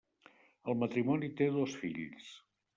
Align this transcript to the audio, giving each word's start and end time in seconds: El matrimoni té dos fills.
El 0.73 0.79
matrimoni 0.85 1.31
té 1.43 1.53
dos 1.61 1.79
fills. 1.85 2.35